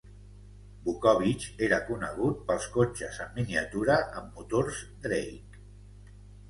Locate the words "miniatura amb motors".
3.39-4.85